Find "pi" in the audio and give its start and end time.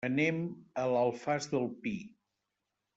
1.85-1.95